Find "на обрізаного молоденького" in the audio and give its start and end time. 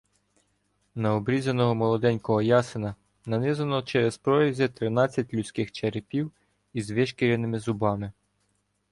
0.95-2.41